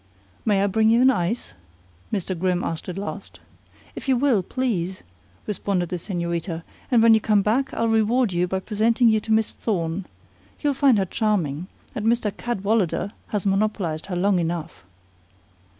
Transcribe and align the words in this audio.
"May 0.45 0.63
I 0.63 0.65
bring 0.65 0.89
you 0.89 0.99
an 1.03 1.11
ice?" 1.11 1.53
Mr. 2.11 2.35
Grimm 2.35 2.63
asked 2.63 2.89
at 2.89 2.97
last. 2.97 3.39
"If 3.93 4.09
you 4.09 4.17
will, 4.17 4.41
please," 4.41 5.03
responded 5.45 5.89
the 5.89 5.97
señorita, 5.97 6.63
"and 6.89 7.03
when 7.03 7.13
you 7.13 7.21
come 7.21 7.43
back 7.43 7.71
I'll 7.75 7.87
reward 7.87 8.33
you 8.33 8.47
by 8.47 8.61
presenting 8.61 9.09
you 9.09 9.19
to 9.19 9.31
Miss 9.31 9.53
Thorne. 9.53 10.07
You'll 10.59 10.73
find 10.73 10.97
her 10.97 11.05
charming; 11.05 11.67
and 11.93 12.07
Mr. 12.07 12.35
Cadwallader 12.35 13.11
has 13.27 13.45
monopolized 13.45 14.07
her 14.07 14.15
long 14.15 14.39
enough." 14.39 14.83